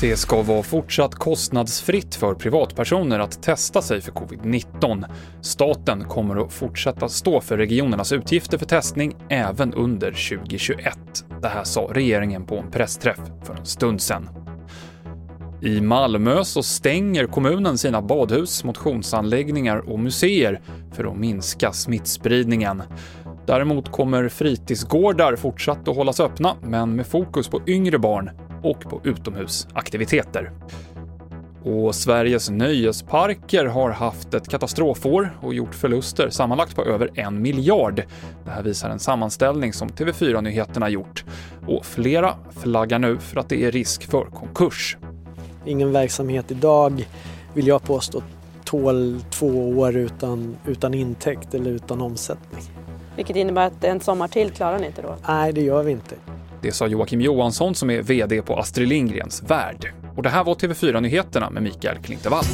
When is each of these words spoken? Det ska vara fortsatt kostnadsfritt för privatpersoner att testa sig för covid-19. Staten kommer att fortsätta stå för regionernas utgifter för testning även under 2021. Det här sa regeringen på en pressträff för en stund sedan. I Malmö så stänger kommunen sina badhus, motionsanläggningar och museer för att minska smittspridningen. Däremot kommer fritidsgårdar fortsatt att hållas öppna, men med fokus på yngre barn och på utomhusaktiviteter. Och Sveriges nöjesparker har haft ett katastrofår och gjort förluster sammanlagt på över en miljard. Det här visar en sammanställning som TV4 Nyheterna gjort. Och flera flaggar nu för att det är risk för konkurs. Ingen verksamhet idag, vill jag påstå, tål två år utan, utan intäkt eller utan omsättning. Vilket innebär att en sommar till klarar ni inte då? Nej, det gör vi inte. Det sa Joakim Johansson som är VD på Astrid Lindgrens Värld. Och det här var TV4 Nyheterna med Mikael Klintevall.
Det 0.00 0.16
ska 0.16 0.42
vara 0.42 0.62
fortsatt 0.62 1.14
kostnadsfritt 1.14 2.14
för 2.14 2.34
privatpersoner 2.34 3.18
att 3.18 3.42
testa 3.42 3.82
sig 3.82 4.00
för 4.00 4.12
covid-19. 4.12 5.04
Staten 5.40 6.04
kommer 6.04 6.44
att 6.46 6.52
fortsätta 6.52 7.08
stå 7.08 7.40
för 7.40 7.56
regionernas 7.56 8.12
utgifter 8.12 8.58
för 8.58 8.66
testning 8.66 9.16
även 9.28 9.74
under 9.74 10.10
2021. 10.10 10.98
Det 11.42 11.48
här 11.48 11.64
sa 11.64 11.88
regeringen 11.92 12.46
på 12.46 12.56
en 12.56 12.70
pressträff 12.70 13.20
för 13.42 13.54
en 13.54 13.66
stund 13.66 14.02
sedan. 14.02 14.28
I 15.62 15.80
Malmö 15.80 16.44
så 16.44 16.62
stänger 16.62 17.26
kommunen 17.26 17.78
sina 17.78 18.02
badhus, 18.02 18.64
motionsanläggningar 18.64 19.90
och 19.90 19.98
museer 19.98 20.60
för 20.92 21.04
att 21.04 21.16
minska 21.16 21.72
smittspridningen. 21.72 22.82
Däremot 23.48 23.92
kommer 23.92 24.28
fritidsgårdar 24.28 25.36
fortsatt 25.36 25.88
att 25.88 25.96
hållas 25.96 26.20
öppna, 26.20 26.56
men 26.62 26.96
med 26.96 27.06
fokus 27.06 27.48
på 27.48 27.60
yngre 27.66 27.98
barn 27.98 28.30
och 28.62 28.80
på 28.80 29.00
utomhusaktiviteter. 29.04 30.50
Och 31.64 31.94
Sveriges 31.94 32.50
nöjesparker 32.50 33.64
har 33.64 33.90
haft 33.90 34.34
ett 34.34 34.48
katastrofår 34.48 35.38
och 35.40 35.54
gjort 35.54 35.74
förluster 35.74 36.30
sammanlagt 36.30 36.76
på 36.76 36.84
över 36.84 37.10
en 37.14 37.42
miljard. 37.42 38.02
Det 38.44 38.50
här 38.50 38.62
visar 38.62 38.90
en 38.90 38.98
sammanställning 38.98 39.72
som 39.72 39.88
TV4 39.88 40.40
Nyheterna 40.40 40.88
gjort. 40.88 41.24
Och 41.66 41.86
flera 41.86 42.34
flaggar 42.50 42.98
nu 42.98 43.18
för 43.18 43.40
att 43.40 43.48
det 43.48 43.64
är 43.64 43.70
risk 43.70 44.10
för 44.10 44.24
konkurs. 44.24 44.96
Ingen 45.66 45.92
verksamhet 45.92 46.50
idag, 46.50 47.08
vill 47.54 47.66
jag 47.66 47.82
påstå, 47.82 48.22
tål 48.64 49.20
två 49.30 49.78
år 49.78 49.96
utan, 49.96 50.56
utan 50.66 50.94
intäkt 50.94 51.54
eller 51.54 51.70
utan 51.70 52.00
omsättning. 52.00 52.62
Vilket 53.18 53.36
innebär 53.36 53.66
att 53.66 53.84
en 53.84 54.00
sommar 54.00 54.28
till 54.28 54.50
klarar 54.50 54.78
ni 54.78 54.86
inte 54.86 55.02
då? 55.02 55.16
Nej, 55.28 55.52
det 55.52 55.60
gör 55.60 55.82
vi 55.82 55.92
inte. 55.92 56.14
Det 56.62 56.72
sa 56.72 56.86
Joakim 56.86 57.20
Johansson 57.20 57.74
som 57.74 57.90
är 57.90 58.02
VD 58.02 58.42
på 58.42 58.56
Astrid 58.56 58.88
Lindgrens 58.88 59.42
Värld. 59.42 59.92
Och 60.16 60.22
det 60.22 60.28
här 60.28 60.44
var 60.44 60.54
TV4 60.54 61.00
Nyheterna 61.00 61.50
med 61.50 61.62
Mikael 61.62 61.98
Klintevall. 61.98 62.44